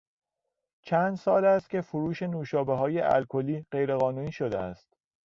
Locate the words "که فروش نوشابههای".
1.69-2.99